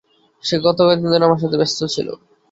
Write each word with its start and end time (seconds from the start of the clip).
সে 0.43 0.55
গত 0.65 0.77
কয়দিন 0.79 1.07
ধরে 1.07 1.25
আমার 1.27 1.41
সাথে 1.43 1.59
ব্যস্ত 1.61 1.79
ছিল। 1.93 2.07